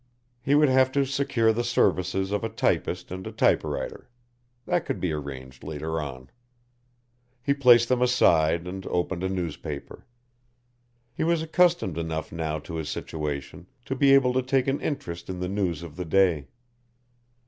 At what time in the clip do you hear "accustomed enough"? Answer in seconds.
11.43-12.31